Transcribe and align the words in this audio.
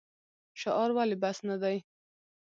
شعار 0.59 0.89
ولې 0.97 1.15
بس 1.21 1.37
نه 1.49 1.55
دی؟ 1.61 1.77